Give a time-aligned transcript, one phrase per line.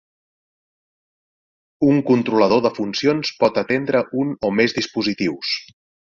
[1.89, 5.53] Un controlador de funcions por atendre un o més dispositius.